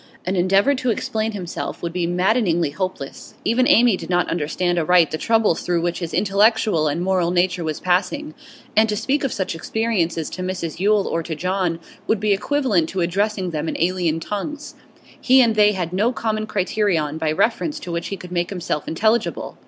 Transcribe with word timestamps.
An 0.25 0.35
endeavour 0.35 0.73
to 0.73 0.89
explain 0.89 1.33
himself 1.33 1.83
would 1.83 1.93
be 1.93 2.07
maddeningly 2.07 2.71
hopeless; 2.71 3.35
even 3.45 3.67
Amy 3.67 3.95
did 3.95 4.09
not 4.09 4.27
understand 4.31 4.79
aright 4.79 5.11
the 5.11 5.17
troubles 5.19 5.61
through 5.61 5.83
which 5.83 5.99
his 5.99 6.11
intellectual 6.11 6.87
and 6.87 7.03
moral 7.03 7.29
nature 7.29 7.63
was 7.63 7.79
passing, 7.79 8.33
and 8.75 8.89
to 8.89 8.95
speak 8.97 9.23
of 9.23 9.31
such 9.31 9.53
experiences 9.53 10.31
to 10.31 10.41
Mrs 10.41 10.79
Yule 10.79 11.07
or 11.07 11.21
to 11.21 11.35
John 11.35 11.79
would 12.07 12.19
be 12.19 12.33
equivalent 12.33 12.89
to 12.89 13.01
addressing 13.01 13.51
them 13.51 13.69
in 13.69 13.77
alien 13.79 14.19
tongues; 14.19 14.73
he 15.21 15.39
and 15.39 15.53
they 15.53 15.73
had 15.73 15.93
no 15.93 16.11
common 16.11 16.47
criterion 16.47 17.19
by 17.19 17.31
reference 17.31 17.79
to 17.81 17.91
which 17.91 18.07
he 18.07 18.17
could 18.17 18.31
make 18.31 18.49
himself 18.49 18.87
intelligible. 18.87 19.55